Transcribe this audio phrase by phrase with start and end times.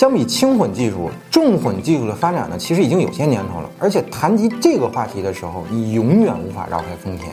[0.00, 3.68] 相比轻混技术，重混技术的发展呢，其实已经有些年头了。
[3.78, 7.30] 而且谈及这个话题的时候，你永远无法绕开丰田。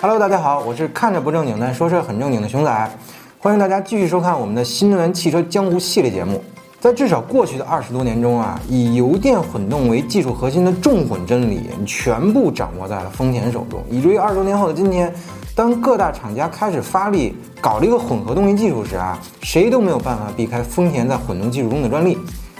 [0.00, 2.90] Hello，大家好，我是看着不正经但说事很正经的熊仔，
[3.38, 6.42] 欢迎大家继续收看我们的新能源汽车江湖系列节目。
[6.80, 15.12] 在至少过去的二十多年中啊，以油电混动为技术核心的重混真理全部掌握在了丰田手中，以至于二十多年后的今天。
[15.56, 22.16] 当各大厂家开始发力搞这个混合动力技术时啊，谁都没有办法避开丰田在混动技术中的专利，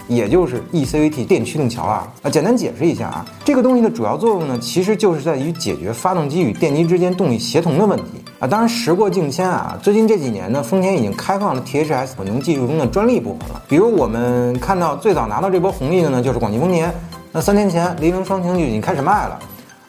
[0.09, 2.05] 也就是 eCVT 电驱动桥啊。
[2.23, 8.47] 啊，简单解释一下啊，这个东西的主要作用呢，其实就是在于解决发动机与电机之间动力协同的问题啊。
[8.47, 13.61] 当然时过境迁啊，最近这几年呢，丰田已经开放了 THS 混动技术中的专利部分了。
[13.67, 16.93] 比如我们看到最早拿到这波红利的呢，就是广汽丰田。
[17.31, 19.37] 那三年前雷凌双擎就已经开始卖了。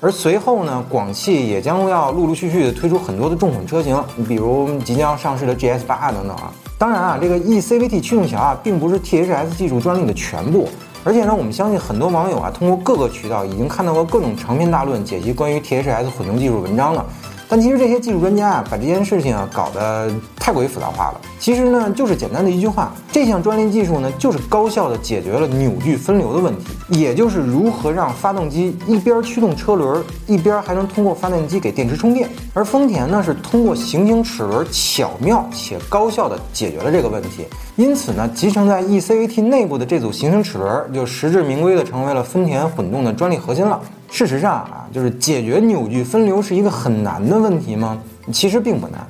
[0.02, 6.50] 而随后呢，广汽也将要陆陆续续的推出很多的重混车型，比如即将上市的 GS 八等等啊。
[6.78, 10.66] 当然啊，这个 eCVT 驱动桥啊，并不是 THS 技术专利的全部，
[11.04, 17.04] 而且呢，我们相信很多网友啊，通过各个渠道已经看到过各种长篇大论解析关于 THS 混动技术文章了。
[17.50, 21.20] 但其实这些技术专家啊，把这件事情啊搞得太过于复杂化了。
[21.40, 32.30] 其实呢，就是简单的一句话，这项专利技术呢，就是高效的解决了扭矩分流的问题，也就是如何让发动机一边驱动车轮，一边还能通过发电机给电池充电。
[32.54, 37.46] 而丰田呢，是通过行星齿轮巧妙且高效的解决了这个问题。
[37.74, 43.80] 因此呢，集成在 eCVT 内部的这组行星齿轮，就实至名归的成为了丰田混动的专利核心了。
[44.10, 47.96] 事实上啊，就是解决扭矩分流是一个很难的问题吗？
[48.32, 49.06] 其实并不难，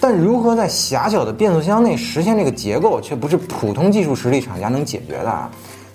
[0.00, 5.50] 但如何在狭小的变速箱内实现这个结构，却不是普通技术实力厂家能解决的啊。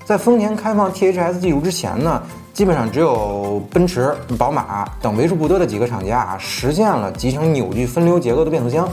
[0.06, 2.22] 在丰田开放 THS 技术之前呢，
[2.54, 8.88] 基本上只有奔驰、宝马等为数不多的几个厂家啊，实现了集成扭矩分流结构的变速箱。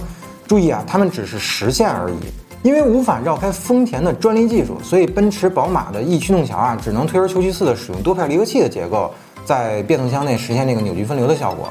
[0.47, 2.17] 注意啊，他们只是实现而已，
[2.63, 9.13] 因为无法绕开丰田的专利技术，所以奔驰、宝马的 E 驱动桥啊，只能退而求其次的使用多片离合器的结构。
[9.47, 11.69] 在变速箱内实现这个扭矩分流的效果，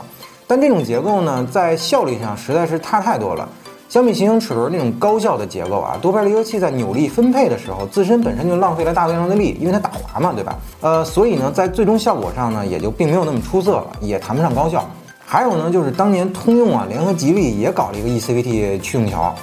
[0.48, 3.48] 但这种结构呢，在效率上实在是差太多了。
[3.88, 10.58] 相比行星齿轮那种高效的结构啊，多片离合器在扭力分配的时候，自身本身就浪费了大量的力，因为它打滑嘛，对吧？
[10.82, 14.84] 呃，所以呢，在最终效果上呢，也就并没有那么出色了，也谈不上高效。
[15.24, 19.34] 还有呢，就是当年通用啊联合吉利也搞了一个 eCVT 驱动桥。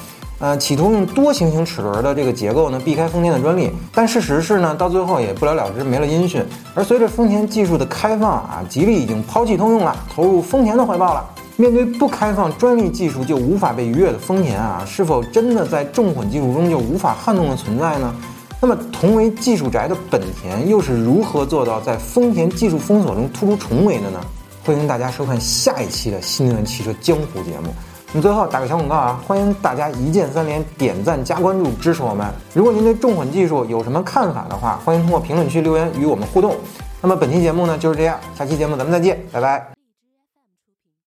[0.42, 6.44] 呃，企图用多行星齿轮的这个结构呢，避开丰田的专利，但事实是呢，到最后也不了了之，没了音讯。
[6.74, 11.24] 而随着丰田技术的开放啊，吉利已经抛弃通用了，投入丰田的怀抱了。
[11.56, 18.12] 面对不开放专利技术就无法被逾越的丰田啊，是否真的在重混技术中就无法撼动的存在呢？
[18.60, 24.18] 那么，同为技术宅的本田又是如何做到在丰田技术封锁中突出重围的呢？
[24.64, 27.72] 欢迎大家收看下一期的新能源汽车江湖节目。
[28.14, 32.26] 那最后打个小广告啊，欢迎大家一键三连、点赞加关注支持我们。
[32.52, 36.54] 如果您对重混技术有什么看法的话，欢迎通过评论区留言与我们互动。
[37.00, 39.81] 那么本期节目呢就是这样，下期节目咱们再见，拜拜。